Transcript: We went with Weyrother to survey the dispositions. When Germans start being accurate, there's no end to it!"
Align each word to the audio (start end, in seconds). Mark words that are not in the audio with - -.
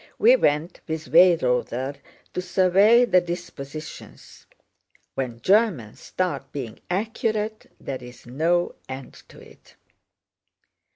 We 0.17 0.35
went 0.35 0.81
with 0.87 1.09
Weyrother 1.11 1.95
to 2.33 2.41
survey 2.41 3.05
the 3.05 3.21
dispositions. 3.21 4.47
When 5.13 5.39
Germans 5.41 5.99
start 5.99 6.51
being 6.51 6.79
accurate, 6.89 7.71
there's 7.79 8.25
no 8.25 8.73
end 8.89 9.21
to 9.29 9.39
it!" 9.39 9.75